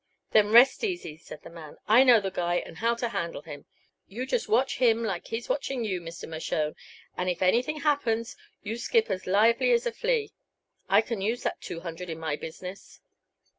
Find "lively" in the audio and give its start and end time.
9.27-9.71